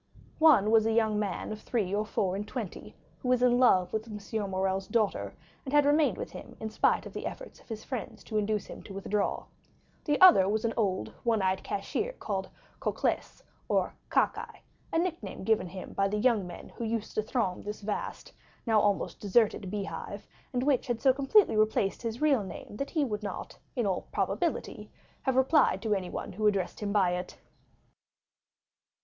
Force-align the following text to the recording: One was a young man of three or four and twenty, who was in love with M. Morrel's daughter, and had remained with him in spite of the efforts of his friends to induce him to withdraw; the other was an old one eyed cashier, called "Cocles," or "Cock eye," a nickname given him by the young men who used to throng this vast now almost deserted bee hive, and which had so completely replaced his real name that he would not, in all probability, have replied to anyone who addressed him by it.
One 0.39 0.71
was 0.71 0.87
a 0.87 0.91
young 0.91 1.19
man 1.19 1.51
of 1.51 1.61
three 1.61 1.93
or 1.93 2.07
four 2.07 2.35
and 2.35 2.47
twenty, 2.47 2.95
who 3.19 3.27
was 3.29 3.43
in 3.43 3.59
love 3.59 3.93
with 3.93 4.07
M. 4.07 4.49
Morrel's 4.49 4.87
daughter, 4.87 5.35
and 5.63 5.71
had 5.71 5.85
remained 5.85 6.17
with 6.17 6.31
him 6.31 6.57
in 6.59 6.71
spite 6.71 7.05
of 7.05 7.13
the 7.13 7.27
efforts 7.27 7.59
of 7.61 7.69
his 7.69 7.83
friends 7.83 8.23
to 8.23 8.39
induce 8.39 8.65
him 8.65 8.81
to 8.81 8.95
withdraw; 8.95 9.45
the 10.05 10.19
other 10.19 10.49
was 10.49 10.65
an 10.65 10.73
old 10.75 11.09
one 11.23 11.43
eyed 11.43 11.63
cashier, 11.63 12.13
called 12.13 12.49
"Cocles," 12.79 13.43
or 13.69 13.93
"Cock 14.09 14.39
eye," 14.39 14.61
a 14.91 14.97
nickname 14.97 15.43
given 15.43 15.67
him 15.67 15.93
by 15.93 16.07
the 16.07 16.17
young 16.17 16.47
men 16.47 16.69
who 16.69 16.83
used 16.83 17.13
to 17.13 17.21
throng 17.21 17.61
this 17.61 17.81
vast 17.81 18.33
now 18.65 18.79
almost 18.81 19.19
deserted 19.19 19.69
bee 19.69 19.83
hive, 19.83 20.25
and 20.51 20.63
which 20.63 20.87
had 20.87 20.99
so 20.99 21.13
completely 21.13 21.55
replaced 21.55 22.01
his 22.01 22.19
real 22.21 22.41
name 22.41 22.75
that 22.77 22.89
he 22.89 23.05
would 23.05 23.21
not, 23.21 23.59
in 23.75 23.85
all 23.85 24.07
probability, 24.11 24.89
have 25.21 25.35
replied 25.35 25.79
to 25.83 25.93
anyone 25.93 26.33
who 26.33 26.47
addressed 26.47 26.79
him 26.79 26.91
by 26.91 27.11
it. 27.11 27.37